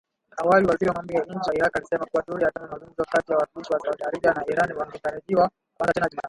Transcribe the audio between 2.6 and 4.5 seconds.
ya mazungumzo kati ya wawakilishi wa Saudi Arabia na